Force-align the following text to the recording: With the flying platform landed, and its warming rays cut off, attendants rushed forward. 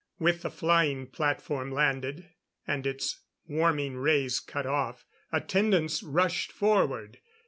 With 0.17 0.41
the 0.41 0.49
flying 0.49 1.05
platform 1.05 1.71
landed, 1.71 2.25
and 2.65 2.87
its 2.87 3.19
warming 3.45 3.97
rays 3.97 4.39
cut 4.39 4.65
off, 4.65 5.05
attendants 5.31 6.01
rushed 6.01 6.51
forward. 6.51 7.19